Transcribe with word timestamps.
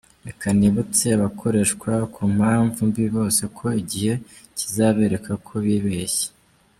Reka 0.27 0.47
nibutse 0.57 1.05
abakoreshwa 1.17 1.91
ku 2.13 2.21
mpamvu 2.35 2.79
mbi 2.89 3.05
bose 3.15 3.41
ko 3.57 3.65
igihe 3.81 4.13
kizabereka 4.57 5.31
ko 5.45 5.53
bibeshya. 5.65 6.29